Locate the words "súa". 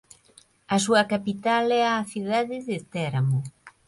0.85-1.03